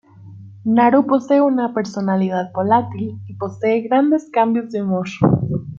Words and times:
Naru 0.65 1.03
posee 1.05 1.41
una 1.41 1.75
personalidad 1.75 2.51
volátil, 2.53 3.19
y 3.27 3.35
posee 3.35 3.81
grandes 3.83 4.31
cambios 4.31 4.71
de 4.71 4.81
humor. 4.81 5.05